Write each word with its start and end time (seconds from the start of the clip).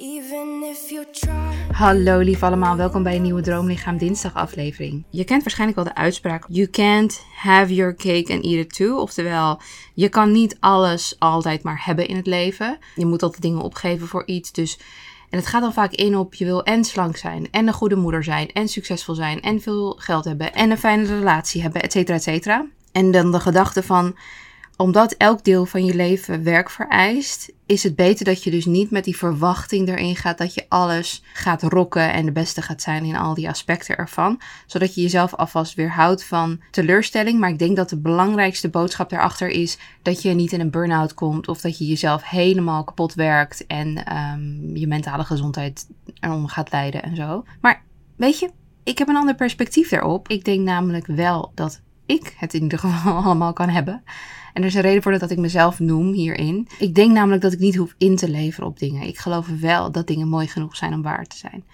Even. 0.00 0.48
Hallo 1.72 2.18
lief 2.18 2.42
allemaal, 2.42 2.76
welkom 2.76 3.02
bij 3.02 3.16
een 3.16 3.22
nieuwe 3.22 3.40
Droomlichaam 3.40 3.98
dinsdag 3.98 4.34
aflevering. 4.34 5.04
Je 5.10 5.24
kent 5.24 5.42
waarschijnlijk 5.42 5.78
wel 5.78 5.88
de 5.88 6.00
uitspraak 6.00 6.44
You 6.48 6.66
can't 6.66 7.24
have 7.34 7.74
your 7.74 7.94
cake 7.94 8.32
and 8.32 8.44
eat 8.44 8.44
it 8.44 8.74
too. 8.74 8.98
Oftewel, 8.98 9.60
je 9.94 10.08
kan 10.08 10.32
niet 10.32 10.56
alles 10.60 11.16
altijd 11.18 11.62
maar 11.62 11.82
hebben 11.84 12.08
in 12.08 12.16
het 12.16 12.26
leven. 12.26 12.78
Je 12.94 13.06
moet 13.06 13.22
altijd 13.22 13.42
dingen 13.42 13.60
opgeven 13.60 14.06
voor 14.06 14.26
iets. 14.26 14.52
Dus, 14.52 14.78
en 15.30 15.38
het 15.38 15.46
gaat 15.46 15.62
dan 15.62 15.72
vaak 15.72 15.92
in 15.92 16.16
op 16.16 16.34
je 16.34 16.44
wil 16.44 16.62
en 16.62 16.84
slank 16.84 17.16
zijn, 17.16 17.48
en 17.50 17.66
een 17.66 17.72
goede 17.72 17.96
moeder 17.96 18.24
zijn, 18.24 18.52
en 18.52 18.68
succesvol 18.68 19.14
zijn, 19.14 19.40
en 19.40 19.60
veel 19.60 19.96
geld 19.98 20.24
hebben, 20.24 20.54
en 20.54 20.70
een 20.70 20.78
fijne 20.78 21.04
relatie 21.04 21.62
hebben, 21.62 21.82
et 21.82 21.92
cetera, 21.92 22.16
et 22.16 22.22
cetera. 22.22 22.66
En 22.92 23.10
dan 23.10 23.32
de 23.32 23.40
gedachte 23.40 23.82
van 23.82 24.16
omdat 24.80 25.12
elk 25.12 25.44
deel 25.44 25.66
van 25.66 25.84
je 25.84 25.94
leven 25.94 26.44
werk 26.44 26.70
vereist, 26.70 27.52
is 27.66 27.82
het 27.82 27.96
beter 27.96 28.24
dat 28.24 28.44
je 28.44 28.50
dus 28.50 28.64
niet 28.64 28.90
met 28.90 29.04
die 29.04 29.16
verwachting 29.16 29.88
erin 29.88 30.16
gaat 30.16 30.38
dat 30.38 30.54
je 30.54 30.64
alles 30.68 31.22
gaat 31.32 31.62
rocken 31.62 32.12
en 32.12 32.24
de 32.24 32.32
beste 32.32 32.62
gaat 32.62 32.82
zijn 32.82 33.04
in 33.04 33.16
al 33.16 33.34
die 33.34 33.48
aspecten 33.48 33.96
ervan. 33.96 34.40
Zodat 34.66 34.94
je 34.94 35.02
jezelf 35.02 35.34
alvast 35.34 35.74
weerhoudt 35.74 36.24
van 36.24 36.60
teleurstelling. 36.70 37.38
Maar 37.38 37.50
ik 37.50 37.58
denk 37.58 37.76
dat 37.76 37.88
de 37.88 37.98
belangrijkste 37.98 38.68
boodschap 38.68 39.10
daarachter 39.10 39.48
is 39.48 39.78
dat 40.02 40.22
je 40.22 40.30
niet 40.30 40.52
in 40.52 40.60
een 40.60 40.70
burn-out 40.70 41.14
komt 41.14 41.48
of 41.48 41.60
dat 41.60 41.78
je 41.78 41.86
jezelf 41.86 42.28
helemaal 42.28 42.84
kapot 42.84 43.14
werkt 43.14 43.66
en 43.66 44.04
ehm, 44.04 44.76
je 44.76 44.86
mentale 44.86 45.24
gezondheid 45.24 45.86
erom 46.20 46.46
gaat 46.46 46.72
leiden 46.72 47.02
en 47.02 47.16
zo. 47.16 47.44
Maar 47.60 47.82
weet 48.16 48.38
je, 48.38 48.50
ik 48.84 48.98
heb 48.98 49.08
een 49.08 49.16
ander 49.16 49.34
perspectief 49.34 49.88
daarop. 49.88 50.28
Ik 50.28 50.44
denk 50.44 50.64
namelijk 50.64 51.06
wel 51.06 51.52
dat 51.54 51.80
ik 52.06 52.34
het 52.36 52.54
in 52.54 52.62
ieder 52.62 52.78
geval 52.78 53.16
allemaal 53.24 53.52
kan 53.52 53.68
hebben. 53.68 54.02
En 54.52 54.62
er 54.62 54.68
is 54.68 54.74
een 54.74 54.80
reden 54.80 55.02
voor 55.02 55.18
dat 55.18 55.30
ik 55.30 55.38
mezelf 55.38 55.78
noem 55.78 56.12
hierin. 56.12 56.68
Ik 56.78 56.94
denk 56.94 57.12
namelijk 57.12 57.42
dat 57.42 57.52
ik 57.52 57.58
niet 57.58 57.76
hoef 57.76 57.94
in 57.98 58.16
te 58.16 58.28
leveren 58.28 58.68
op 58.68 58.78
dingen. 58.78 59.06
Ik 59.06 59.18
geloof 59.18 59.46
wel 59.60 59.92
dat 59.92 60.06
dingen 60.06 60.28
mooi 60.28 60.46
genoeg 60.46 60.76
zijn 60.76 60.92
om 60.92 61.02
waar 61.02 61.26
te 61.26 61.36
zijn. 61.36 61.64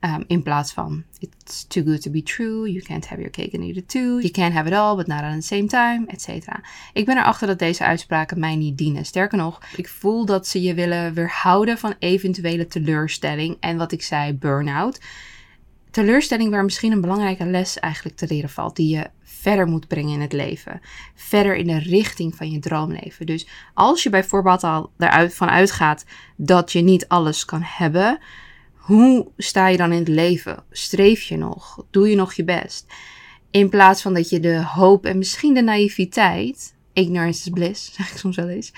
Um, 0.00 0.24
in 0.26 0.42
plaats 0.42 0.72
van 0.72 1.04
it's 1.18 1.64
too 1.66 1.82
good 1.84 2.02
to 2.02 2.10
be 2.10 2.22
true, 2.22 2.70
you 2.70 2.80
can't 2.82 3.08
have 3.08 3.20
your 3.20 3.30
cake 3.30 3.56
and 3.56 3.64
eat 3.64 3.76
it 3.76 3.88
too, 3.88 4.20
you 4.20 4.30
can't 4.30 4.54
have 4.54 4.68
it 4.68 4.74
all 4.74 4.96
but 4.96 5.06
not 5.06 5.22
at 5.22 5.34
the 5.34 5.40
same 5.40 5.66
time, 5.66 6.06
etc. 6.06 6.48
Ik 6.92 7.04
ben 7.04 7.16
erachter 7.16 7.46
dat 7.46 7.58
deze 7.58 7.84
uitspraken 7.84 8.38
mij 8.38 8.56
niet 8.56 8.78
dienen. 8.78 9.04
Sterker 9.04 9.38
nog, 9.38 9.62
ik 9.76 9.88
voel 9.88 10.24
dat 10.24 10.46
ze 10.46 10.62
je 10.62 10.74
willen 10.74 11.14
weerhouden 11.14 11.78
van 11.78 11.94
eventuele 11.98 12.66
teleurstelling 12.66 13.56
en 13.60 13.76
wat 13.76 13.92
ik 13.92 14.02
zei, 14.02 14.32
burn-out 14.32 15.00
teleurstelling 15.90 16.50
waar 16.50 16.64
misschien 16.64 16.92
een 16.92 17.00
belangrijke 17.00 17.44
les 17.44 17.78
eigenlijk 17.78 18.16
te 18.16 18.26
leren 18.26 18.50
valt, 18.50 18.76
die 18.76 18.96
je 18.96 19.10
verder 19.22 19.66
moet 19.66 19.88
brengen 19.88 20.12
in 20.12 20.20
het 20.20 20.32
leven. 20.32 20.80
Verder 21.14 21.56
in 21.56 21.66
de 21.66 21.78
richting 21.78 22.34
van 22.34 22.50
je 22.50 22.58
droomleven. 22.58 23.26
Dus 23.26 23.46
als 23.74 24.02
je 24.02 24.10
bijvoorbeeld 24.10 24.64
al 24.64 24.90
eruit 24.98 25.34
van 25.34 25.48
uitgaat 25.48 26.04
dat 26.36 26.72
je 26.72 26.80
niet 26.80 27.08
alles 27.08 27.44
kan 27.44 27.62
hebben, 27.64 28.18
hoe 28.74 29.28
sta 29.36 29.68
je 29.68 29.76
dan 29.76 29.92
in 29.92 29.98
het 29.98 30.08
leven? 30.08 30.64
Streef 30.70 31.22
je 31.22 31.36
nog? 31.36 31.84
Doe 31.90 32.08
je 32.08 32.16
nog 32.16 32.32
je 32.32 32.44
best? 32.44 32.86
In 33.50 33.68
plaats 33.68 34.02
van 34.02 34.14
dat 34.14 34.28
je 34.28 34.40
de 34.40 34.62
hoop 34.64 35.04
en 35.04 35.18
misschien 35.18 35.54
de 35.54 35.62
naïviteit, 35.62 36.74
ignorance 36.92 37.40
is 37.40 37.50
bliss, 37.52 37.90
zeg 37.94 38.10
ik 38.10 38.18
soms 38.18 38.36
wel 38.36 38.48
eens, 38.48 38.72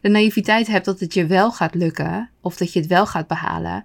de 0.00 0.08
naïviteit 0.08 0.66
hebt 0.66 0.84
dat 0.84 1.00
het 1.00 1.14
je 1.14 1.26
wel 1.26 1.52
gaat 1.52 1.74
lukken 1.74 2.30
of 2.40 2.56
dat 2.56 2.72
je 2.72 2.78
het 2.78 2.88
wel 2.88 3.06
gaat 3.06 3.26
behalen 3.26 3.84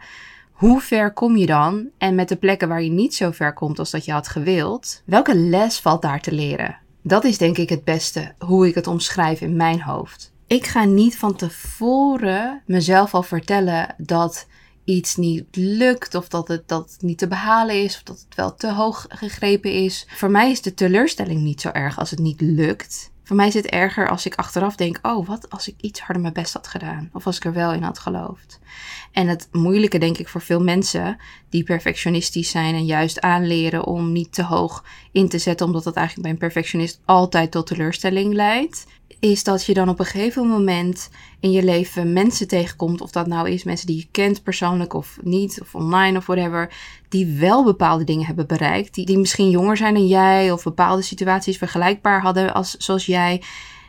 hoe 0.57 0.81
ver 0.81 1.13
kom 1.13 1.37
je 1.37 1.45
dan? 1.45 1.89
En 1.97 2.15
met 2.15 2.29
de 2.29 2.35
plekken 2.35 2.67
waar 2.67 2.83
je 2.83 2.89
niet 2.89 3.15
zo 3.15 3.31
ver 3.31 3.53
komt 3.53 3.79
als 3.79 3.91
dat 3.91 4.05
je 4.05 4.11
had 4.11 4.27
gewild, 4.27 5.01
welke 5.05 5.35
les 5.35 5.79
valt 5.79 6.01
daar 6.01 6.21
te 6.21 6.31
leren? 6.31 6.77
Dat 7.01 7.23
is 7.23 7.37
denk 7.37 7.57
ik 7.57 7.69
het 7.69 7.83
beste 7.83 8.33
hoe 8.39 8.67
ik 8.67 8.75
het 8.75 8.87
omschrijf 8.87 9.41
in 9.41 9.55
mijn 9.55 9.81
hoofd. 9.81 10.31
Ik 10.47 10.67
ga 10.67 10.83
niet 10.83 11.17
van 11.17 11.35
tevoren 11.35 12.61
mezelf 12.65 13.13
al 13.13 13.23
vertellen 13.23 13.95
dat 13.97 14.47
iets 14.83 15.15
niet 15.15 15.45
lukt 15.51 16.15
of 16.15 16.27
dat 16.27 16.47
het, 16.47 16.67
dat 16.67 16.97
niet 16.99 17.17
te 17.17 17.27
behalen 17.27 17.83
is 17.83 17.95
of 17.95 18.03
dat 18.03 18.19
het 18.19 18.35
wel 18.35 18.55
te 18.55 18.73
hoog 18.73 19.05
gegrepen 19.09 19.71
is. 19.71 20.07
Voor 20.15 20.31
mij 20.31 20.51
is 20.51 20.61
de 20.61 20.73
teleurstelling 20.73 21.41
niet 21.41 21.61
zo 21.61 21.69
erg 21.69 21.99
als 21.99 22.09
het 22.09 22.19
niet 22.19 22.41
lukt. 22.41 23.11
Voor 23.27 23.35
mij 23.35 23.47
is 23.47 23.53
het 23.53 23.65
erger 23.65 24.09
als 24.09 24.25
ik 24.25 24.35
achteraf 24.35 24.75
denk: 24.75 24.99
oh, 25.01 25.27
wat 25.27 25.49
als 25.49 25.67
ik 25.67 25.75
iets 25.81 25.99
harder 25.99 26.21
mijn 26.21 26.33
best 26.33 26.53
had 26.53 26.67
gedaan? 26.67 27.09
Of 27.13 27.25
als 27.25 27.37
ik 27.37 27.45
er 27.45 27.53
wel 27.53 27.73
in 27.73 27.83
had 27.83 27.99
geloofd. 27.99 28.59
En 29.11 29.27
het 29.27 29.47
moeilijke, 29.51 29.97
denk 29.97 30.17
ik, 30.17 30.27
voor 30.27 30.41
veel 30.41 30.63
mensen 30.63 31.17
die 31.49 31.63
perfectionistisch 31.63 32.49
zijn 32.49 32.75
en 32.75 32.85
juist 32.85 33.21
aanleren 33.21 33.85
om 33.85 34.11
niet 34.11 34.33
te 34.33 34.43
hoog 34.43 34.83
in 35.11 35.29
te 35.29 35.37
zetten, 35.37 35.65
omdat 35.65 35.83
dat 35.83 35.95
eigenlijk 35.95 36.27
bij 36.27 36.35
een 36.35 36.51
perfectionist 36.51 37.01
altijd 37.05 37.51
tot 37.51 37.67
teleurstelling 37.67 38.33
leidt, 38.33 38.85
is 39.19 39.43
dat 39.43 39.65
je 39.65 39.73
dan 39.73 39.89
op 39.89 39.99
een 39.99 40.05
gegeven 40.05 40.47
moment 40.47 41.09
in 41.39 41.51
je 41.51 41.63
leven 41.63 42.13
mensen 42.13 42.47
tegenkomt, 42.47 43.01
of 43.01 43.11
dat 43.11 43.27
nou 43.27 43.49
is 43.49 43.63
mensen 43.63 43.87
die 43.87 43.97
je 43.97 44.07
kent 44.11 44.43
persoonlijk 44.43 44.93
of 44.93 45.17
niet, 45.21 45.61
of 45.61 45.75
online 45.75 46.17
of 46.17 46.25
whatever, 46.25 46.73
die 47.09 47.37
wel 47.39 47.63
bepaalde 47.63 48.03
dingen 48.03 48.25
hebben 48.25 48.47
bereikt, 48.47 48.93
die, 48.93 49.05
die 49.05 49.17
misschien 49.17 49.49
jonger 49.49 49.77
zijn 49.77 49.93
dan 49.93 50.07
jij, 50.07 50.51
of 50.51 50.63
bepaalde 50.63 51.01
situaties 51.01 51.57
vergelijkbaar 51.57 52.21
hadden 52.21 52.53
als, 52.53 52.75
zoals 52.77 53.05
jij. 53.05 53.41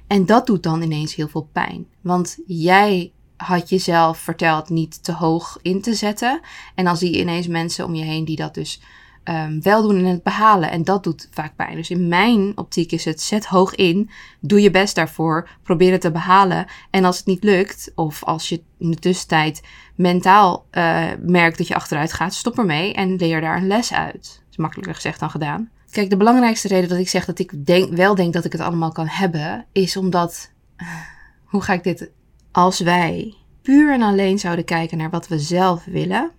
En 0.06 0.27
dat 0.27 0.47
doet 0.47 0.62
dan 0.62 0.83
ineens 0.83 1.15
heel 1.15 1.28
veel 1.28 1.49
pijn. 1.53 1.87
Want 2.00 2.39
jij 2.47 3.12
had 3.37 3.69
jezelf 3.69 4.19
verteld 4.19 4.69
niet 4.69 5.05
te 5.05 5.12
hoog 5.12 5.59
in 5.62 5.83
te 5.83 5.95
zetten. 5.95 6.41
En 6.75 6.84
dan 6.84 6.97
zie 6.97 7.12
je 7.12 7.21
ineens 7.21 7.47
mensen 7.47 7.84
om 7.84 7.95
je 7.95 8.05
heen 8.05 8.25
die 8.25 8.37
dat 8.37 8.55
dus 8.55 8.81
um, 9.28 9.62
wel 9.62 9.83
doen 9.83 9.97
in 9.99 10.06
het 10.06 10.22
behalen. 10.22 10.71
En 10.71 10.84
dat 10.84 11.05
doet 11.05 11.28
vaak 11.31 11.56
pijn. 11.56 11.77
Dus 11.77 11.91
in 11.91 12.09
mijn 12.09 12.53
optiek 12.55 12.93
is 12.93 13.05
het 13.05 13.22
zet 13.22 13.47
hoog 13.47 13.75
in, 13.75 14.11
doe 14.41 14.61
je 14.61 14.71
best 14.71 14.94
daarvoor, 14.94 15.49
probeer 15.62 15.93
het 15.93 16.00
te 16.00 16.11
behalen. 16.11 16.66
En 16.91 17.05
als 17.05 17.16
het 17.16 17.27
niet 17.27 17.44
lukt, 17.44 17.93
of 17.94 18.25
als 18.25 18.49
je 18.49 18.62
in 18.78 18.91
de 18.91 18.97
tussentijd 18.97 19.62
mentaal 19.94 20.66
uh, 20.72 21.06
merkt 21.21 21.59
dat 21.59 21.66
je 21.66 21.75
achteruit 21.75 22.12
gaat, 22.12 22.34
stop 22.34 22.59
ermee 22.59 22.94
en 22.94 23.16
leer 23.16 23.41
daar 23.41 23.56
een 23.56 23.66
les 23.66 23.93
uit. 23.93 24.12
Dat 24.12 24.50
is 24.50 24.56
makkelijker 24.56 24.94
gezegd 24.94 25.21
dan 25.21 25.31
gedaan. 25.31 25.71
Kijk, 25.91 26.10
de 26.10 26.16
belangrijkste 26.16 26.69
reden 26.69 26.89
dat 26.89 26.99
ik 26.99 27.09
zeg 27.09 27.25
dat 27.25 27.39
ik 27.39 27.66
denk, 27.66 27.93
wel 27.93 28.15
denk 28.15 28.33
dat 28.33 28.45
ik 28.45 28.53
het 28.53 28.60
allemaal 28.60 28.93
kan 28.93 29.06
hebben, 29.06 29.66
is 29.72 29.97
omdat. 29.97 30.50
Hoe 31.45 31.62
ga 31.62 31.72
ik 31.72 31.83
dit 31.83 32.10
als 32.53 32.81
wij 32.81 33.34
puur 33.62 33.93
en 33.93 34.03
alleen 34.03 34.39
zouden 34.39 34.65
kijken 34.65 34.99
naar 34.99 35.10
wat 35.10 35.28
we 35.28 35.39
zelf 35.39 35.84
willen, 35.84 36.31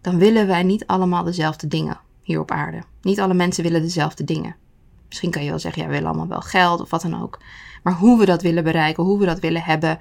dan 0.00 0.18
willen 0.18 0.46
wij 0.46 0.62
niet 0.62 0.86
allemaal 0.86 1.24
dezelfde 1.24 1.66
dingen 1.66 2.00
hier 2.24 2.40
op 2.40 2.50
aarde. 2.50 2.82
Niet 3.02 3.20
alle 3.20 3.34
mensen 3.34 3.62
willen 3.62 3.82
dezelfde 3.82 4.24
dingen. 4.24 4.56
Misschien 5.08 5.30
kan 5.30 5.44
je 5.44 5.50
wel 5.50 5.58
zeggen, 5.58 5.82
ja, 5.82 5.88
we 5.88 5.94
willen 5.94 6.08
allemaal 6.08 6.28
wel 6.28 6.40
geld 6.40 6.80
of 6.80 6.90
wat 6.90 7.02
dan 7.02 7.22
ook. 7.22 7.38
Maar 7.82 7.92
hoe 7.92 8.18
we 8.18 8.24
dat 8.24 8.42
willen 8.42 8.64
bereiken, 8.64 9.04
hoe 9.04 9.18
we 9.18 9.26
dat 9.26 9.40
willen 9.40 9.62
hebben, 9.62 9.98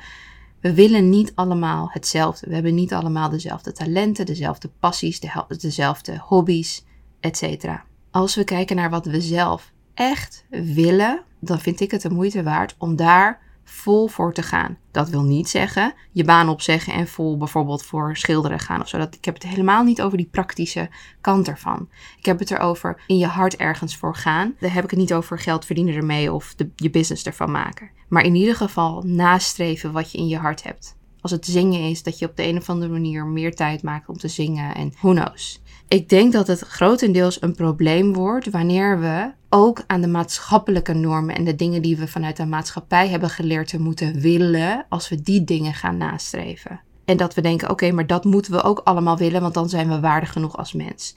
we 0.60 0.74
willen 0.74 1.10
niet 1.10 1.32
allemaal 1.36 1.90
hetzelfde. 1.92 2.48
We 2.48 2.54
hebben 2.54 2.76
niet 2.76 2.94
allemaal 2.94 3.30
dezelfde 3.30 3.72
talenten, 3.72 4.26
dezelfde 4.26 4.70
passies, 4.80 5.20
dezelfde 5.58 6.18
hobby's, 6.20 6.86
etc. 7.20 7.66
Als 8.12 8.36
we 8.36 8.44
kijken 8.44 8.76
naar 8.76 8.90
wat 8.90 9.06
we 9.06 9.22
zelf 9.22 9.72
echt 9.94 10.46
willen, 10.50 11.22
dan 11.40 11.60
vind 11.60 11.80
ik 11.80 11.92
het 11.92 12.02
de 12.02 12.10
moeite 12.10 12.44
waard 12.44 12.76
om 12.78 12.96
daar 12.96 13.43
vol 13.64 14.08
voor 14.08 14.34
te 14.34 14.42
gaan. 14.42 14.78
Dat 14.92 15.10
wil 15.10 15.24
niet 15.24 15.50
zeggen 15.50 15.94
je 16.12 16.24
baan 16.24 16.50
opzeggen 16.50 16.94
en 16.94 17.08
vol 17.08 17.38
bijvoorbeeld 17.38 17.84
voor 17.84 18.18
schilderen 18.18 18.60
gaan 18.60 18.82
of 18.82 18.88
zo. 18.88 18.98
Dat, 18.98 19.16
ik 19.16 19.26
heb 19.26 19.34
het 19.34 19.44
helemaal 19.44 19.84
niet 19.84 20.02
over 20.02 20.18
die 20.18 20.30
praktische 20.32 20.90
kant 21.22 21.48
ervan. 21.48 21.90
Ik 22.18 22.26
heb 22.26 22.40
het 22.40 22.52
erover 22.52 23.04
in 23.08 23.18
je 23.18 23.26
hart 23.26 23.56
ergens 23.56 23.98
voor 23.98 24.16
gaan. 24.16 24.56
Daar 24.60 24.74
heb 24.74 24.84
ik 24.84 24.90
het 24.90 25.00
niet 25.00 25.14
over 25.14 25.40
geld 25.40 25.66
verdienen 25.66 25.96
ermee 25.96 26.34
of 26.34 26.54
de, 26.56 26.70
je 26.76 26.90
business 26.90 27.26
ervan 27.26 27.52
maken. 27.52 27.90
Maar 28.10 28.24
in 28.24 28.36
ieder 28.36 28.56
geval 28.56 29.04
nastreven 29.06 29.92
wat 29.92 30.12
je 30.12 30.18
in 30.18 30.28
je 30.28 30.38
hart 30.38 30.64
hebt. 30.64 30.96
Als 31.22 31.32
het 31.32 31.46
zingen 31.46 31.90
is, 31.90 32.04
dat 32.04 32.20
je 32.20 32.30
op 32.30 32.36
de 32.36 32.48
een 32.48 32.58
of 32.58 32.70
andere 32.70 32.92
manier 32.92 33.26
meer 33.26 33.56
tijd 33.56 33.84
maakt 33.84 34.10
om 34.10 34.18
te 34.18 34.28
zingen 34.28 34.76
en 34.76 34.94
who 35.00 35.12
knows. 35.12 35.62
Ik 35.88 36.10
denk 36.10 36.34
dat 36.34 36.48
het 36.48 36.60
grotendeels 36.60 37.42
een 37.42 37.56
probleem 37.56 38.14
wordt 38.14 38.50
wanneer 38.50 39.00
we 39.00 39.32
ook 39.56 39.84
aan 39.88 40.02
de 40.02 40.08
maatschappelijke 40.08 40.94
normen 40.94 41.36
en 41.36 41.44
de 41.44 41.56
dingen 41.56 41.82
die 41.82 41.98
we 41.98 42.08
vanuit 42.08 42.38
de 42.38 42.46
maatschappij 42.46 43.08
hebben 43.08 43.30
geleerd 43.30 43.68
te 43.68 43.80
moeten 43.80 44.20
willen, 44.20 44.86
als 44.90 45.10
we 45.10 45.22
die 45.22 45.44
dingen 45.44 45.74
gaan 45.74 45.98
nastreven. 45.98 46.82
En 47.06 47.18
dat 47.18 47.34
we 47.34 47.42
denken: 47.42 47.70
oké, 47.70 47.92
maar 47.92 48.08
dat 48.08 48.24
moeten 48.24 48.52
we 48.52 48.64
ook 48.64 48.82
allemaal 48.84 49.18
willen, 49.18 49.42
want 49.42 49.54
dan 49.54 49.70
zijn 49.70 49.90
we 49.90 50.00
waardig 50.00 50.32
genoeg 50.32 50.58
als 50.58 50.74
mens. 50.74 51.16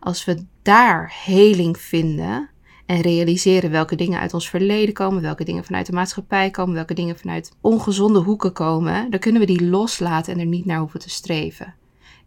Als 0.00 0.24
we 0.24 0.44
daar 0.62 1.14
heling 1.24 1.78
vinden 1.78 2.48
en 2.86 3.00
realiseren 3.00 3.70
welke 3.70 3.96
dingen 3.96 4.20
uit 4.20 4.34
ons 4.34 4.48
verleden 4.48 4.94
komen, 4.94 5.22
welke 5.22 5.44
dingen 5.44 5.64
vanuit 5.64 5.86
de 5.86 5.92
maatschappij 5.92 6.50
komen, 6.50 6.74
welke 6.74 6.94
dingen 6.94 7.18
vanuit 7.18 7.52
ongezonde 7.60 8.18
hoeken 8.18 8.52
komen, 8.52 9.10
dan 9.10 9.20
kunnen 9.20 9.40
we 9.40 9.46
die 9.46 9.64
loslaten 9.64 10.32
en 10.32 10.40
er 10.40 10.46
niet 10.46 10.66
naar 10.66 10.78
hoeven 10.78 11.00
te 11.00 11.10
streven. 11.10 11.74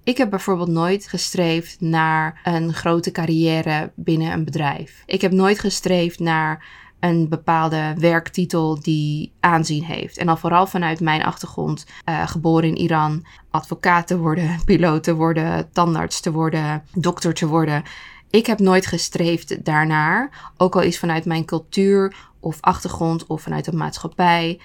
Ik 0.09 0.17
heb 0.17 0.29
bijvoorbeeld 0.29 0.69
nooit 0.69 1.07
gestreefd 1.07 1.81
naar 1.81 2.41
een 2.43 2.73
grote 2.73 3.11
carrière 3.11 3.91
binnen 3.95 4.31
een 4.31 4.45
bedrijf. 4.45 5.03
Ik 5.05 5.21
heb 5.21 5.31
nooit 5.31 5.59
gestreefd 5.59 6.19
naar 6.19 6.65
een 6.99 7.29
bepaalde 7.29 7.93
werktitel 7.97 8.79
die 8.81 9.31
aanzien 9.39 9.83
heeft. 9.83 10.17
En 10.17 10.25
dan 10.25 10.37
vooral 10.37 10.67
vanuit 10.67 10.99
mijn 10.99 11.23
achtergrond, 11.23 11.85
uh, 12.05 12.27
geboren 12.27 12.69
in 12.69 12.77
Iran, 12.77 13.25
advocaat 13.51 14.07
te 14.07 14.17
worden, 14.17 14.59
piloot 14.65 15.03
te 15.03 15.15
worden, 15.15 15.69
tandarts 15.71 16.19
te 16.19 16.31
worden, 16.31 16.83
dokter 16.93 17.33
te 17.33 17.47
worden. 17.47 17.83
Ik 18.29 18.45
heb 18.45 18.59
nooit 18.59 18.85
gestreefd 18.85 19.65
daarnaar, 19.65 20.51
ook 20.57 20.75
al 20.75 20.81
is 20.81 20.99
vanuit 20.99 21.25
mijn 21.25 21.45
cultuur 21.45 22.15
of 22.39 22.57
achtergrond 22.61 23.27
of 23.27 23.41
vanuit 23.41 23.65
de 23.65 23.75
maatschappij 23.75 24.59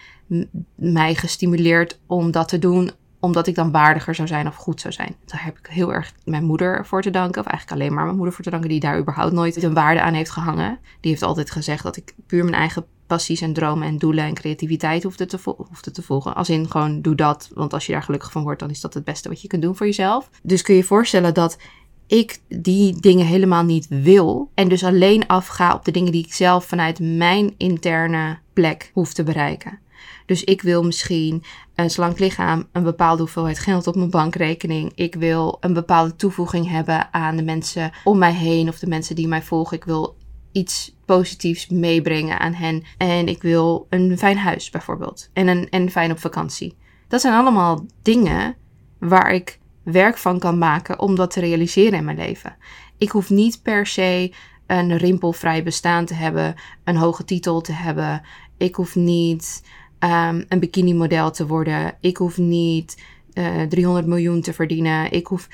mij 0.74 1.14
gestimuleerd 1.14 1.98
om 2.06 2.30
dat 2.30 2.48
te 2.48 2.58
doen 2.58 2.90
omdat 3.24 3.46
ik 3.46 3.54
dan 3.54 3.70
waardiger 3.70 4.14
zou 4.14 4.28
zijn 4.28 4.46
of 4.46 4.56
goed 4.56 4.80
zou 4.80 4.94
zijn. 4.94 5.16
Daar 5.24 5.44
heb 5.44 5.58
ik 5.58 5.66
heel 5.66 5.92
erg 5.92 6.12
mijn 6.24 6.44
moeder 6.44 6.86
voor 6.86 7.02
te 7.02 7.10
danken. 7.10 7.40
Of 7.40 7.46
eigenlijk 7.46 7.80
alleen 7.80 7.94
maar 7.94 8.04
mijn 8.04 8.16
moeder 8.16 8.34
voor 8.34 8.44
te 8.44 8.50
danken, 8.50 8.68
die 8.68 8.80
daar 8.80 8.98
überhaupt 8.98 9.32
nooit 9.32 9.62
een 9.62 9.74
waarde 9.74 10.00
aan 10.00 10.14
heeft 10.14 10.30
gehangen. 10.30 10.78
Die 11.00 11.10
heeft 11.10 11.22
altijd 11.22 11.50
gezegd 11.50 11.82
dat 11.82 11.96
ik 11.96 12.14
puur 12.26 12.44
mijn 12.44 12.56
eigen 12.56 12.86
passies 13.06 13.40
en 13.40 13.52
dromen 13.52 13.88
en 13.88 13.98
doelen 13.98 14.24
en 14.24 14.34
creativiteit 14.34 15.02
hoefde 15.02 15.26
te, 15.26 15.38
hoefde 15.68 15.90
te 15.90 16.02
volgen. 16.02 16.34
Als 16.34 16.50
in 16.50 16.70
gewoon 16.70 17.02
doe 17.02 17.14
dat, 17.14 17.50
want 17.54 17.72
als 17.72 17.86
je 17.86 17.92
daar 17.92 18.02
gelukkig 18.02 18.32
van 18.32 18.42
wordt, 18.42 18.60
dan 18.60 18.70
is 18.70 18.80
dat 18.80 18.94
het 18.94 19.04
beste 19.04 19.28
wat 19.28 19.42
je 19.42 19.48
kunt 19.48 19.62
doen 19.62 19.76
voor 19.76 19.86
jezelf. 19.86 20.30
Dus 20.42 20.62
kun 20.62 20.74
je 20.74 20.80
je 20.80 20.86
voorstellen 20.86 21.34
dat 21.34 21.58
ik 22.06 22.40
die 22.48 23.00
dingen 23.00 23.26
helemaal 23.26 23.64
niet 23.64 23.86
wil. 23.88 24.50
En 24.54 24.68
dus 24.68 24.84
alleen 24.84 25.26
afga 25.26 25.74
op 25.74 25.84
de 25.84 25.90
dingen 25.90 26.12
die 26.12 26.24
ik 26.24 26.34
zelf 26.34 26.64
vanuit 26.64 26.98
mijn 27.00 27.54
interne 27.56 28.38
plek 28.52 28.90
hoef 28.92 29.12
te 29.12 29.22
bereiken. 29.22 29.78
Dus 30.26 30.44
ik 30.44 30.62
wil 30.62 30.82
misschien 30.82 31.44
een 31.74 31.90
slank 31.90 32.18
lichaam, 32.18 32.68
een 32.72 32.82
bepaalde 32.82 33.22
hoeveelheid 33.22 33.58
geld 33.58 33.86
op 33.86 33.94
mijn 33.94 34.10
bankrekening. 34.10 34.92
Ik 34.94 35.14
wil 35.14 35.56
een 35.60 35.72
bepaalde 35.72 36.16
toevoeging 36.16 36.68
hebben 36.68 37.12
aan 37.12 37.36
de 37.36 37.42
mensen 37.42 37.90
om 38.04 38.18
mij 38.18 38.32
heen 38.32 38.68
of 38.68 38.78
de 38.78 38.86
mensen 38.86 39.14
die 39.14 39.28
mij 39.28 39.42
volgen. 39.42 39.76
Ik 39.76 39.84
wil 39.84 40.16
iets 40.52 40.96
positiefs 41.04 41.68
meebrengen 41.68 42.40
aan 42.40 42.52
hen. 42.52 42.82
En 42.98 43.28
ik 43.28 43.42
wil 43.42 43.86
een 43.90 44.18
fijn 44.18 44.38
huis 44.38 44.70
bijvoorbeeld. 44.70 45.30
En 45.32 45.48
een 45.48 45.68
en 45.70 45.90
fijn 45.90 46.10
op 46.10 46.18
vakantie. 46.18 46.76
Dat 47.08 47.20
zijn 47.20 47.34
allemaal 47.34 47.86
dingen 48.02 48.56
waar 48.98 49.32
ik 49.32 49.58
werk 49.82 50.16
van 50.18 50.38
kan 50.38 50.58
maken 50.58 50.98
om 50.98 51.14
dat 51.14 51.30
te 51.30 51.40
realiseren 51.40 51.98
in 51.98 52.04
mijn 52.04 52.16
leven. 52.16 52.56
Ik 52.98 53.10
hoef 53.10 53.30
niet 53.30 53.62
per 53.62 53.86
se 53.86 54.32
een 54.66 54.96
rimpelvrij 54.96 55.62
bestaan 55.62 56.04
te 56.04 56.14
hebben, 56.14 56.54
een 56.84 56.96
hoge 56.96 57.24
titel 57.24 57.60
te 57.60 57.72
hebben. 57.72 58.22
Ik 58.56 58.74
hoef 58.74 58.94
niet 58.94 59.62
um, 60.04 60.44
een 60.48 60.58
bikini 60.58 60.94
model 60.94 61.30
te 61.30 61.46
worden. 61.46 61.94
Ik 62.00 62.16
hoef 62.16 62.38
niet 62.38 63.02
uh, 63.34 63.62
eh, 63.62 63.68
300 63.68 64.06
miljoen 64.06 64.40
te 64.40 64.52
verdienen. 64.52 65.12
Ik 65.12 65.26
hoef. 65.26 65.48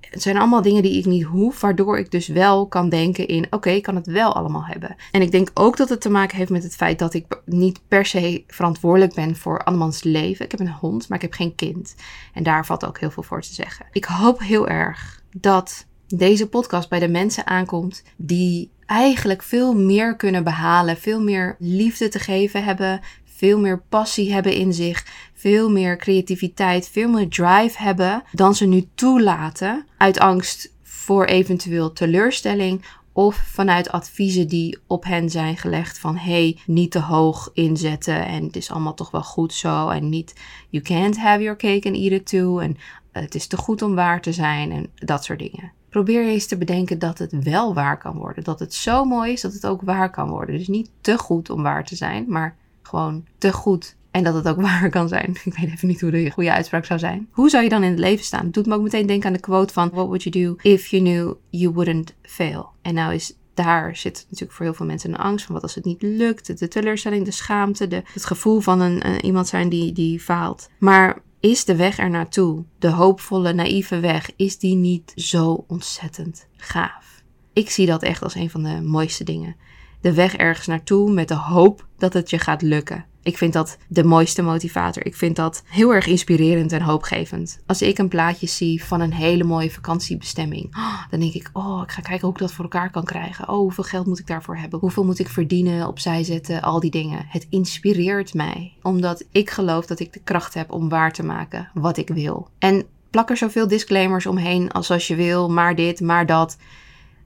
Het 0.00 0.22
zijn 0.22 0.36
allemaal 0.36 0.62
dingen 0.62 0.82
die 0.82 0.98
ik 0.98 1.04
niet 1.04 1.22
hoef, 1.22 1.60
waardoor 1.60 1.98
ik 1.98 2.10
dus 2.10 2.28
wel 2.28 2.66
kan 2.66 2.88
denken 2.88 3.28
in: 3.28 3.46
oké, 3.50 3.70
ik 3.70 3.82
kan 3.82 3.94
het 3.94 4.06
wel 4.06 4.34
allemaal 4.34 4.64
hebben. 4.64 4.96
En 5.12 5.22
ik 5.22 5.30
denk 5.30 5.50
ook 5.54 5.76
dat 5.76 5.88
het 5.88 6.00
te 6.00 6.10
maken 6.10 6.36
heeft 6.36 6.50
met 6.50 6.62
het 6.62 6.76
feit 6.76 6.98
dat 6.98 7.14
ik 7.14 7.40
niet 7.44 7.80
per 7.88 8.06
se 8.06 8.44
verantwoordelijk 8.46 9.14
ben 9.14 9.36
voor 9.36 9.64
andermans 9.64 10.02
leven. 10.02 10.44
Ik 10.44 10.50
heb 10.50 10.60
een 10.60 10.72
hond, 10.72 11.08
maar 11.08 11.16
ik 11.18 11.24
heb 11.24 11.32
geen 11.32 11.54
kind. 11.54 11.94
En 12.34 12.42
daar 12.42 12.66
valt 12.66 12.86
ook 12.86 13.00
heel 13.00 13.10
veel 13.10 13.22
voor 13.22 13.40
te 13.40 13.54
zeggen. 13.54 13.86
Ik 13.92 14.04
hoop 14.04 14.40
heel 14.40 14.68
erg 14.68 15.22
dat 15.36 15.86
deze 16.06 16.48
podcast 16.48 16.88
bij 16.88 16.98
de 16.98 17.08
mensen 17.08 17.46
aankomt 17.46 18.02
die 18.16 18.70
eigenlijk 18.86 19.42
veel 19.42 19.74
meer 19.74 20.16
kunnen 20.16 20.44
behalen, 20.44 20.96
veel 20.96 21.20
meer 21.20 21.56
liefde 21.58 22.08
te 22.08 22.18
geven 22.18 22.64
hebben, 22.64 23.00
veel 23.40 23.58
meer 23.58 23.82
passie 23.88 24.32
hebben 24.32 24.54
in 24.54 24.72
zich, 24.72 25.06
veel 25.34 25.70
meer 25.70 25.96
creativiteit, 25.96 26.88
veel 26.88 27.08
meer 27.08 27.28
drive 27.28 27.82
hebben 27.82 28.22
dan 28.32 28.54
ze 28.54 28.66
nu 28.66 28.88
toelaten 28.94 29.86
uit 29.96 30.18
angst 30.18 30.72
voor 30.82 31.24
eventueel 31.24 31.92
teleurstelling 31.92 32.84
of 33.12 33.36
vanuit 33.36 33.90
adviezen 33.90 34.48
die 34.48 34.78
op 34.86 35.04
hen 35.04 35.30
zijn 35.30 35.56
gelegd 35.56 35.98
van 35.98 36.16
hey, 36.16 36.58
niet 36.66 36.90
te 36.90 37.00
hoog 37.00 37.50
inzetten 37.52 38.26
en 38.26 38.44
het 38.44 38.56
is 38.56 38.70
allemaal 38.70 38.94
toch 38.94 39.10
wel 39.10 39.22
goed 39.22 39.54
zo 39.54 39.88
en 39.88 40.08
niet 40.08 40.34
you 40.68 40.84
can't 40.84 41.18
have 41.18 41.42
your 41.42 41.58
cake 41.58 41.88
and 41.88 41.96
eat 41.96 42.12
it 42.12 42.26
too 42.26 42.58
en 42.58 42.76
het 43.12 43.34
is 43.34 43.46
te 43.46 43.56
goed 43.56 43.82
om 43.82 43.94
waar 43.94 44.20
te 44.20 44.32
zijn 44.32 44.72
en 44.72 44.86
dat 44.94 45.24
soort 45.24 45.38
dingen. 45.38 45.72
Probeer 45.88 46.26
eens 46.26 46.46
te 46.46 46.58
bedenken 46.58 46.98
dat 46.98 47.18
het 47.18 47.42
wel 47.42 47.74
waar 47.74 47.98
kan 47.98 48.16
worden. 48.16 48.44
Dat 48.44 48.58
het 48.58 48.74
zo 48.74 49.04
mooi 49.04 49.32
is 49.32 49.40
dat 49.40 49.52
het 49.52 49.66
ook 49.66 49.82
waar 49.82 50.10
kan 50.10 50.28
worden. 50.28 50.58
Dus 50.58 50.68
niet 50.68 50.90
te 51.00 51.18
goed 51.18 51.50
om 51.50 51.62
waar 51.62 51.84
te 51.84 51.96
zijn, 51.96 52.24
maar 52.28 52.58
gewoon 52.90 53.24
te 53.38 53.52
goed. 53.52 53.96
En 54.10 54.24
dat 54.24 54.34
het 54.34 54.48
ook 54.48 54.60
waar 54.70 54.90
kan 54.90 55.08
zijn. 55.08 55.36
Ik 55.44 55.54
weet 55.54 55.70
even 55.70 55.88
niet 55.88 56.00
hoe 56.00 56.10
de 56.10 56.30
goede 56.30 56.52
uitspraak 56.52 56.84
zou 56.84 56.98
zijn. 56.98 57.28
Hoe 57.30 57.50
zou 57.50 57.62
je 57.62 57.68
dan 57.68 57.82
in 57.82 57.90
het 57.90 57.98
leven 57.98 58.24
staan? 58.24 58.44
Het 58.44 58.54
doet 58.54 58.66
me 58.66 58.74
ook 58.74 58.82
meteen 58.82 59.06
denken 59.06 59.26
aan 59.26 59.32
de 59.32 59.40
quote 59.40 59.72
van 59.72 59.90
What 59.90 60.06
would 60.06 60.22
you 60.22 60.44
do 60.44 60.56
if 60.70 60.86
you 60.86 61.02
knew 61.02 61.34
you 61.50 61.72
wouldn't 61.72 62.14
fail? 62.22 62.70
En 62.82 62.94
nou 62.94 63.14
is 63.14 63.34
daar 63.54 63.96
zit 63.96 64.24
natuurlijk 64.24 64.52
voor 64.52 64.64
heel 64.66 64.74
veel 64.74 64.86
mensen 64.86 65.10
een 65.10 65.20
angst 65.20 65.44
van 65.44 65.54
wat 65.54 65.62
als 65.62 65.74
het 65.74 65.84
niet 65.84 66.02
lukt. 66.02 66.58
De 66.58 66.68
teleurstelling, 66.68 67.24
de 67.24 67.30
schaamte, 67.30 67.88
de, 67.88 68.02
het 68.12 68.24
gevoel 68.24 68.60
van 68.60 68.80
een, 68.80 69.24
iemand 69.24 69.48
zijn 69.48 69.68
die, 69.68 69.92
die 69.92 70.20
faalt. 70.20 70.68
Maar 70.78 71.22
is 71.40 71.64
de 71.64 71.76
weg 71.76 71.98
er 71.98 72.10
naartoe, 72.10 72.64
de 72.78 72.88
hoopvolle, 72.88 73.52
naïeve 73.52 74.00
weg, 74.00 74.30
is 74.36 74.58
die 74.58 74.74
niet 74.74 75.12
zo 75.14 75.64
ontzettend 75.66 76.46
gaaf? 76.56 77.22
Ik 77.52 77.70
zie 77.70 77.86
dat 77.86 78.02
echt 78.02 78.22
als 78.22 78.34
een 78.34 78.50
van 78.50 78.62
de 78.62 78.80
mooiste 78.82 79.24
dingen 79.24 79.56
de 80.00 80.14
weg 80.14 80.36
ergens 80.36 80.66
naartoe 80.66 81.12
met 81.12 81.28
de 81.28 81.34
hoop 81.34 81.86
dat 81.98 82.12
het 82.12 82.30
je 82.30 82.38
gaat 82.38 82.62
lukken. 82.62 83.04
Ik 83.22 83.38
vind 83.38 83.52
dat 83.52 83.78
de 83.88 84.04
mooiste 84.04 84.42
motivator. 84.42 85.06
Ik 85.06 85.14
vind 85.14 85.36
dat 85.36 85.62
heel 85.66 85.94
erg 85.94 86.06
inspirerend 86.06 86.72
en 86.72 86.82
hoopgevend. 86.82 87.60
Als 87.66 87.82
ik 87.82 87.98
een 87.98 88.08
plaatje 88.08 88.46
zie 88.46 88.84
van 88.84 89.00
een 89.00 89.12
hele 89.12 89.44
mooie 89.44 89.70
vakantiebestemming, 89.70 90.76
dan 91.10 91.20
denk 91.20 91.32
ik: 91.32 91.50
Oh, 91.52 91.80
ik 91.82 91.90
ga 91.90 92.00
kijken 92.00 92.26
hoe 92.26 92.34
ik 92.34 92.40
dat 92.40 92.52
voor 92.52 92.64
elkaar 92.64 92.90
kan 92.90 93.04
krijgen. 93.04 93.48
Oh, 93.48 93.56
hoeveel 93.56 93.84
geld 93.84 94.06
moet 94.06 94.18
ik 94.18 94.26
daarvoor 94.26 94.56
hebben? 94.56 94.78
Hoeveel 94.78 95.04
moet 95.04 95.18
ik 95.18 95.28
verdienen, 95.28 95.86
opzij 95.86 96.24
zetten? 96.24 96.62
Al 96.62 96.80
die 96.80 96.90
dingen. 96.90 97.26
Het 97.28 97.46
inspireert 97.50 98.34
mij, 98.34 98.72
omdat 98.82 99.24
ik 99.32 99.50
geloof 99.50 99.86
dat 99.86 100.00
ik 100.00 100.12
de 100.12 100.20
kracht 100.24 100.54
heb 100.54 100.72
om 100.72 100.88
waar 100.88 101.12
te 101.12 101.22
maken 101.22 101.70
wat 101.74 101.96
ik 101.96 102.08
wil. 102.08 102.48
En 102.58 102.86
plak 103.10 103.30
er 103.30 103.36
zoveel 103.36 103.68
disclaimers 103.68 104.26
omheen 104.26 104.70
als 104.70 104.90
als 104.90 105.06
je 105.06 105.14
wil, 105.14 105.50
maar 105.50 105.74
dit, 105.74 106.00
maar 106.00 106.26
dat. 106.26 106.56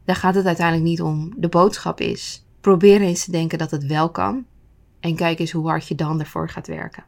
Daar 0.04 0.16
gaat 0.16 0.34
het 0.34 0.46
uiteindelijk 0.46 0.86
niet 0.86 1.02
om. 1.02 1.32
De 1.36 1.48
boodschap 1.48 2.00
is 2.00 2.43
Probeer 2.64 3.00
eens 3.00 3.24
te 3.24 3.30
denken 3.30 3.58
dat 3.58 3.70
het 3.70 3.86
wel 3.86 4.10
kan. 4.10 4.46
En 5.00 5.16
kijk 5.16 5.38
eens 5.38 5.52
hoe 5.52 5.68
hard 5.68 5.88
je 5.88 5.94
dan 5.94 6.20
ervoor 6.20 6.48
gaat 6.48 6.66
werken. 6.66 7.04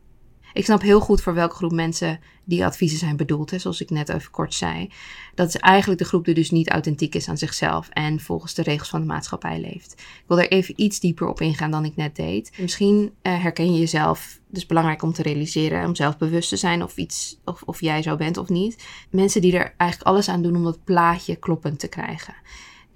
Ik 0.53 0.65
snap 0.65 0.83
heel 0.83 1.01
goed 1.01 1.21
voor 1.21 1.35
welke 1.35 1.55
groep 1.55 1.73
mensen 1.73 2.21
die 2.45 2.65
adviezen 2.65 2.99
zijn 2.99 3.17
bedoeld. 3.17 3.51
Hè, 3.51 3.59
zoals 3.59 3.81
ik 3.81 3.91
net 3.91 4.09
even 4.09 4.31
kort 4.31 4.55
zei. 4.55 4.91
Dat 5.35 5.49
is 5.49 5.57
eigenlijk 5.57 6.01
de 6.01 6.07
groep 6.07 6.25
die 6.25 6.35
dus 6.35 6.51
niet 6.51 6.71
authentiek 6.71 7.15
is 7.15 7.29
aan 7.29 7.39
zichzelf. 7.39 7.89
En 7.89 8.21
volgens 8.21 8.55
de 8.55 8.63
regels 8.63 8.89
van 8.89 9.01
de 9.01 9.07
maatschappij 9.07 9.61
leeft. 9.61 9.93
Ik 9.93 10.25
wil 10.27 10.41
er 10.41 10.51
even 10.51 10.81
iets 10.81 11.01
dieper 11.01 11.29
op 11.29 11.41
ingaan 11.41 11.71
dan 11.71 11.85
ik 11.85 11.97
net 11.97 12.17
deed. 12.17 12.53
Misschien 12.59 13.13
eh, 13.23 13.43
herken 13.43 13.73
je 13.73 13.79
jezelf. 13.79 14.41
Dus 14.49 14.67
belangrijk 14.67 15.03
om 15.03 15.13
te 15.13 15.23
realiseren. 15.23 15.87
Om 15.87 15.95
zelfbewust 15.95 16.49
te 16.49 16.57
zijn 16.57 16.83
of, 16.83 16.97
iets, 16.97 17.41
of, 17.45 17.63
of 17.63 17.81
jij 17.81 18.03
zo 18.03 18.17
bent 18.17 18.37
of 18.37 18.49
niet. 18.49 18.85
Mensen 19.11 19.41
die 19.41 19.57
er 19.57 19.75
eigenlijk 19.77 20.11
alles 20.11 20.29
aan 20.29 20.43
doen 20.43 20.57
om 20.57 20.65
dat 20.65 20.85
plaatje 20.85 21.37
kloppend 21.37 21.79
te 21.79 21.89
krijgen. 21.89 22.35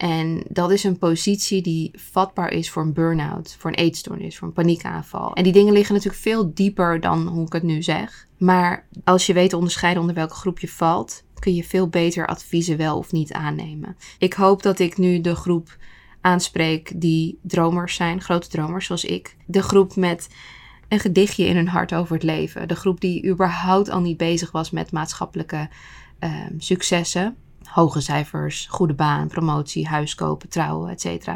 En 0.01 0.43
dat 0.49 0.71
is 0.71 0.85
een 0.85 0.99
positie 0.99 1.63
die 1.63 1.91
vatbaar 1.95 2.53
is 2.53 2.71
voor 2.71 2.83
een 2.83 2.93
burn-out, 2.93 3.57
voor 3.59 3.71
een 3.71 3.77
eetstoornis, 3.77 4.39
voor 4.39 4.49
een 4.49 4.55
paniekaanval. 4.55 5.35
En 5.35 5.43
die 5.43 5.53
dingen 5.53 5.73
liggen 5.73 5.95
natuurlijk 5.95 6.23
veel 6.23 6.55
dieper 6.55 7.01
dan 7.01 7.27
hoe 7.27 7.47
ik 7.47 7.53
het 7.53 7.63
nu 7.63 7.83
zeg. 7.83 8.27
Maar 8.39 8.87
als 9.05 9.27
je 9.27 9.33
weet 9.33 9.51
te 9.51 9.57
onderscheiden 9.57 10.01
onder 10.01 10.17
welke 10.17 10.35
groep 10.35 10.59
je 10.59 10.69
valt, 10.69 11.25
kun 11.39 11.55
je 11.55 11.65
veel 11.65 11.89
beter 11.89 12.27
adviezen 12.27 12.77
wel 12.77 12.99
of 12.99 13.13
niet 13.13 13.33
aannemen. 13.33 13.97
Ik 14.19 14.33
hoop 14.33 14.63
dat 14.63 14.79
ik 14.79 14.99
nu 14.99 15.21
de 15.21 15.35
groep 15.35 15.77
aanspreek 16.21 17.01
die 17.01 17.39
dromers 17.43 17.95
zijn, 17.95 18.21
grote 18.21 18.49
dromers 18.49 18.87
zoals 18.87 19.05
ik. 19.05 19.37
De 19.47 19.63
groep 19.63 19.97
met 19.97 20.29
een 20.89 21.01
gedichtje 21.01 21.45
in 21.45 21.57
hun 21.57 21.69
hart 21.69 21.95
over 21.95 22.15
het 22.15 22.23
leven. 22.23 22.69
De 22.69 22.77
groep 22.77 23.01
die 23.01 23.27
überhaupt 23.27 23.91
al 23.91 24.01
niet 24.01 24.17
bezig 24.17 24.51
was 24.51 24.71
met 24.71 24.93
maatschappelijke 24.93 25.69
uh, 26.21 26.31
successen 26.59 27.37
hoge 27.65 28.01
cijfers, 28.01 28.67
goede 28.67 28.95
baan, 28.95 29.29
promotie, 29.29 29.87
huis 29.87 30.15
kopen, 30.15 30.49
trouwen, 30.49 30.91
etc. 30.91 31.29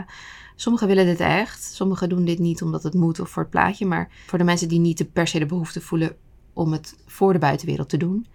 Sommigen 0.56 0.86
willen 0.86 1.06
dit 1.06 1.20
echt. 1.20 1.62
Sommigen 1.62 2.08
doen 2.08 2.24
dit 2.24 2.38
niet 2.38 2.62
omdat 2.62 2.82
het 2.82 2.94
moet 2.94 3.20
of 3.20 3.28
voor 3.28 3.42
het 3.42 3.50
plaatje. 3.50 3.86
Maar 3.86 4.08
voor 4.26 4.38
de 4.38 4.44
mensen 4.44 4.68
die 4.68 4.78
niet 4.78 5.12
per 5.12 5.26
se 5.26 5.38
de 5.38 5.46
behoefte 5.46 5.80
voelen 5.80 6.16
om 6.52 6.72
het 6.72 6.96
voor 7.06 7.32
de 7.32 7.38
buitenwereld 7.38 7.88
te 7.88 7.96
doen. 7.96 8.26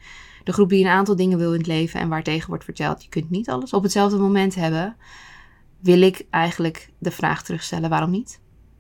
De 0.44 0.54
groep 0.54 0.70
die 0.70 0.84
een 0.84 0.92
aantal 0.92 1.16
dingen 1.16 1.38
wil 1.38 1.52
in 1.52 1.58
het 1.58 1.68
leven 1.68 2.00
en 2.00 2.10
waar 2.10 2.24
tegen 2.24 2.50
wordt 2.50 2.64
verteld: 2.64 3.04
je 3.04 3.10
kunt 3.10 3.30
niet 3.30 3.50
alles 3.50 3.74
op 3.74 3.84
hetzelfde 3.84 4.18
moment 4.18 4.56
hebben. 4.56 4.96
Wil 5.80 6.02
ik 6.02 6.26
eigenlijk 6.30 6.90
de 6.98 7.12
vraag 7.12 7.44
terugstellen: 7.44 7.90
waarom 7.90 8.12
niet? 8.12 8.40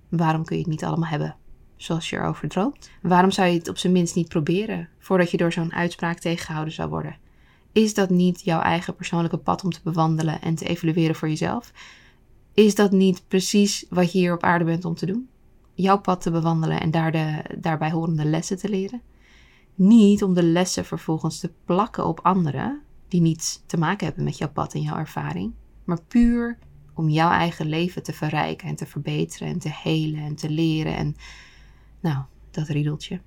Waarom 0.09 0.43
kun 0.43 0.55
je 0.55 0.61
het 0.61 0.71
niet 0.71 0.83
allemaal 0.83 1.09
hebben 1.09 1.35
zoals 1.75 2.09
je 2.09 2.15
erover 2.15 2.47
droomt? 2.47 2.89
Waarom 3.01 3.31
zou 3.31 3.47
je 3.47 3.57
het 3.57 3.69
op 3.69 3.77
zijn 3.77 3.93
minst 3.93 4.15
niet 4.15 4.29
proberen 4.29 4.89
voordat 4.99 5.31
je 5.31 5.37
door 5.37 5.51
zo'n 5.51 5.73
uitspraak 5.73 6.19
tegengehouden 6.19 6.73
zou 6.73 6.89
worden? 6.89 7.15
Is 7.71 7.93
dat 7.93 8.09
niet 8.09 8.41
jouw 8.41 8.61
eigen 8.61 8.95
persoonlijke 8.95 9.37
pad 9.37 9.63
om 9.63 9.69
te 9.69 9.79
bewandelen 9.83 10.41
en 10.41 10.55
te 10.55 10.65
evalueren 10.65 11.15
voor 11.15 11.27
jezelf? 11.27 11.73
Is 12.53 12.75
dat 12.75 12.91
niet 12.91 13.23
precies 13.27 13.85
wat 13.89 14.11
je 14.11 14.17
hier 14.17 14.33
op 14.33 14.43
aarde 14.43 14.65
bent 14.65 14.85
om 14.85 14.95
te 14.95 15.05
doen? 15.05 15.29
Jouw 15.73 15.99
pad 15.99 16.21
te 16.21 16.31
bewandelen 16.31 16.81
en 16.81 16.91
daar 16.91 17.11
de, 17.11 17.41
daarbij 17.59 17.91
horende 17.91 18.25
lessen 18.25 18.57
te 18.57 18.69
leren? 18.69 19.01
Niet 19.75 20.23
om 20.23 20.33
de 20.33 20.43
lessen 20.43 20.85
vervolgens 20.85 21.39
te 21.39 21.51
plakken 21.65 22.05
op 22.05 22.19
anderen 22.23 22.81
die 23.07 23.21
niets 23.21 23.63
te 23.65 23.77
maken 23.77 24.05
hebben 24.05 24.23
met 24.23 24.37
jouw 24.37 24.51
pad 24.51 24.73
en 24.73 24.81
jouw 24.81 24.97
ervaring, 24.97 25.53
maar 25.83 26.01
puur 26.07 26.57
om 26.93 27.09
jouw 27.09 27.31
eigen 27.31 27.65
leven 27.65 28.03
te 28.03 28.13
verrijken 28.13 28.67
en 28.67 28.75
te 28.75 28.85
verbeteren 28.85 29.47
en 29.47 29.59
te 29.59 29.69
helen 29.83 30.19
en 30.19 30.35
te 30.35 30.49
leren 30.49 30.95
en 30.95 31.15
nou, 31.99 32.23
dat 32.51 32.67
riedeltje. 32.67 33.21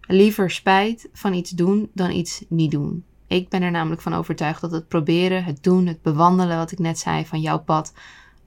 Liever 0.00 0.50
spijt 0.50 1.08
van 1.12 1.34
iets 1.34 1.50
doen 1.50 1.90
dan 1.94 2.10
iets 2.10 2.44
niet 2.48 2.70
doen. 2.70 3.04
Ik 3.26 3.48
ben 3.48 3.62
er 3.62 3.70
namelijk 3.70 4.02
van 4.02 4.14
overtuigd 4.14 4.60
dat 4.60 4.70
het 4.70 4.88
proberen, 4.88 5.44
het 5.44 5.62
doen, 5.62 5.86
het 5.86 6.02
bewandelen, 6.02 6.56
wat 6.56 6.72
ik 6.72 6.78
net 6.78 6.98
zei, 6.98 7.26
van 7.26 7.40
jouw 7.40 7.58
pad, 7.58 7.92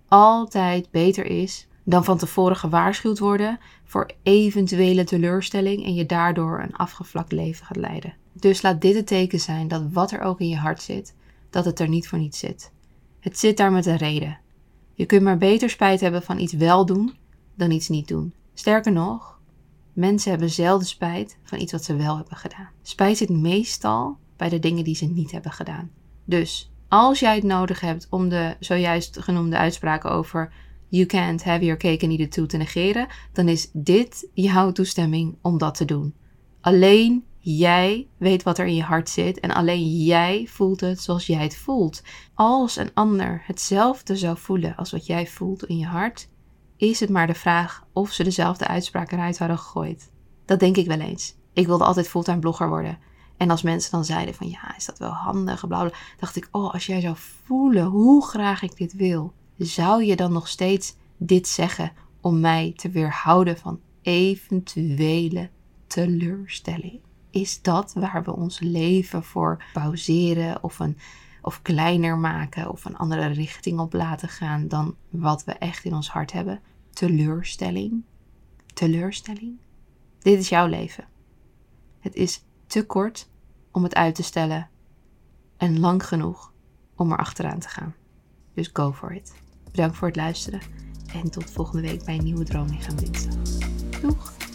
altijd 0.07 0.91
beter 0.91 1.25
is 1.25 1.67
dan 1.83 2.03
van 2.03 2.17
tevoren 2.17 2.55
gewaarschuwd 2.55 3.19
worden 3.19 3.59
voor 3.83 4.11
eventuele 4.23 5.03
teleurstelling 5.03 5.85
en 5.85 5.93
je 5.93 6.05
daardoor 6.05 6.59
een 6.59 6.75
afgevlakt 6.75 7.31
leven 7.31 7.65
gaat 7.65 7.77
leiden. 7.77 8.15
Dus 8.33 8.61
laat 8.61 8.81
dit 8.81 8.95
het 8.95 9.07
teken 9.07 9.39
zijn 9.39 9.67
dat 9.67 9.83
wat 9.91 10.11
er 10.11 10.21
ook 10.21 10.39
in 10.39 10.49
je 10.49 10.57
hart 10.57 10.81
zit, 10.81 11.15
dat 11.49 11.65
het 11.65 11.79
er 11.79 11.87
niet 11.87 12.07
voor 12.07 12.19
niets 12.19 12.39
zit. 12.39 12.71
Het 13.19 13.39
zit 13.39 13.57
daar 13.57 13.71
met 13.71 13.85
een 13.85 13.97
reden. 13.97 14.39
Je 14.93 15.05
kunt 15.05 15.21
maar 15.21 15.37
beter 15.37 15.69
spijt 15.69 15.99
hebben 15.99 16.23
van 16.23 16.39
iets 16.39 16.53
wel 16.53 16.85
doen 16.85 17.15
dan 17.55 17.71
iets 17.71 17.89
niet 17.89 18.07
doen. 18.07 18.33
Sterker 18.53 18.91
nog, 18.91 19.39
mensen 19.93 20.29
hebben 20.29 20.49
zelden 20.49 20.87
spijt 20.87 21.37
van 21.43 21.59
iets 21.59 21.71
wat 21.71 21.83
ze 21.83 21.95
wel 21.95 22.17
hebben 22.17 22.37
gedaan. 22.37 22.69
Spijt 22.81 23.17
zit 23.17 23.29
meestal 23.29 24.17
bij 24.37 24.49
de 24.49 24.59
dingen 24.59 24.83
die 24.83 24.95
ze 24.95 25.05
niet 25.05 25.31
hebben 25.31 25.51
gedaan. 25.51 25.91
Dus 26.25 26.71
als 26.87 27.19
jij 27.19 27.35
het 27.35 27.43
nodig 27.43 27.79
hebt 27.79 28.07
om 28.09 28.29
de 28.29 28.55
zojuist 28.59 29.19
genoemde 29.19 29.57
uitspraken 29.57 30.11
over 30.11 30.53
you 30.89 31.05
can't 31.05 31.43
have 31.43 31.65
your 31.65 31.79
cake 31.79 32.05
and 32.05 32.11
eat 32.11 32.19
it 32.19 32.31
too 32.31 32.45
te 32.45 32.57
negeren, 32.57 33.07
dan 33.33 33.47
is 33.47 33.69
dit 33.73 34.29
jouw 34.33 34.71
toestemming 34.71 35.37
om 35.41 35.57
dat 35.57 35.75
te 35.75 35.85
doen. 35.85 36.13
Alleen 36.61 37.23
jij 37.37 38.07
weet 38.17 38.43
wat 38.43 38.57
er 38.57 38.65
in 38.65 38.75
je 38.75 38.83
hart 38.83 39.09
zit 39.09 39.39
en 39.39 39.51
alleen 39.51 40.03
jij 40.03 40.47
voelt 40.49 40.81
het 40.81 41.01
zoals 41.01 41.27
jij 41.27 41.43
het 41.43 41.57
voelt. 41.57 42.03
Als 42.33 42.75
een 42.75 42.91
ander 42.93 43.41
hetzelfde 43.45 44.15
zou 44.15 44.37
voelen 44.37 44.75
als 44.75 44.91
wat 44.91 45.05
jij 45.05 45.27
voelt 45.27 45.65
in 45.65 45.77
je 45.77 45.85
hart, 45.85 46.29
is 46.77 46.99
het 46.99 47.09
maar 47.09 47.27
de 47.27 47.33
vraag 47.33 47.87
of 47.93 48.11
ze 48.11 48.23
dezelfde 48.23 48.67
uitspraak 48.67 49.11
eruit 49.11 49.37
hadden 49.37 49.57
gegooid. 49.57 50.11
Dat 50.45 50.59
denk 50.59 50.77
ik 50.77 50.87
wel 50.87 50.99
eens. 50.99 51.35
Ik 51.53 51.65
wilde 51.65 51.83
altijd 51.83 52.07
fulltime 52.07 52.39
blogger 52.39 52.69
worden. 52.69 52.97
En 53.37 53.49
als 53.49 53.61
mensen 53.61 53.91
dan 53.91 54.05
zeiden 54.05 54.35
van 54.35 54.49
ja, 54.49 54.75
is 54.75 54.85
dat 54.85 54.99
wel 54.99 55.11
handig, 55.11 55.67
bla, 55.67 55.91
dacht 56.19 56.35
ik, 56.35 56.47
oh, 56.51 56.73
als 56.73 56.85
jij 56.85 57.01
zou 57.01 57.15
voelen 57.17 57.85
hoe 57.85 58.25
graag 58.25 58.61
ik 58.61 58.77
dit 58.77 58.93
wil, 58.93 59.33
zou 59.57 60.03
je 60.03 60.15
dan 60.15 60.31
nog 60.31 60.47
steeds 60.47 60.95
dit 61.17 61.47
zeggen 61.47 61.91
om 62.21 62.39
mij 62.39 62.73
te 62.75 62.89
weerhouden 62.89 63.57
van 63.57 63.79
eventuele 64.01 65.49
teleurstelling? 65.87 66.99
Is 67.29 67.61
dat 67.61 67.93
waar 67.93 68.23
we 68.23 68.35
ons 68.35 68.59
leven 68.59 69.23
voor 69.23 69.63
pauzeren 69.73 70.63
of, 70.63 70.79
een, 70.79 70.97
of 71.41 71.61
kleiner 71.61 72.17
maken 72.17 72.71
of 72.71 72.85
een 72.85 72.97
andere 72.97 73.27
richting 73.27 73.79
op 73.79 73.93
laten 73.93 74.29
gaan 74.29 74.67
dan 74.67 74.95
wat 75.09 75.43
we 75.43 75.51
echt 75.51 75.85
in 75.85 75.93
ons 75.93 76.09
hart 76.09 76.31
hebben? 76.31 76.61
Teleurstelling? 76.93 78.03
Teleurstelling? 78.73 79.57
Dit 80.19 80.39
is 80.39 80.49
jouw 80.49 80.67
leven. 80.67 81.07
Het 81.99 82.15
is 82.15 82.43
te 82.67 82.85
kort 82.85 83.29
om 83.71 83.83
het 83.83 83.95
uit 83.95 84.15
te 84.15 84.23
stellen 84.23 84.69
en 85.57 85.79
lang 85.79 86.05
genoeg 86.05 86.53
om 86.95 87.11
er 87.11 87.17
achteraan 87.17 87.59
te 87.59 87.69
gaan. 87.69 87.95
Dus 88.53 88.69
go 88.73 88.93
for 88.93 89.13
it. 89.13 89.33
Bedankt 89.71 89.95
voor 89.95 90.07
het 90.07 90.17
luisteren 90.17 90.61
en 91.13 91.31
tot 91.31 91.51
volgende 91.51 91.81
week 91.81 92.05
bij 92.05 92.17
een 92.17 92.23
nieuwe 92.23 92.43
Droomlichaam 92.43 92.95
dinsdag. 92.95 93.35
Doeg! 94.01 94.46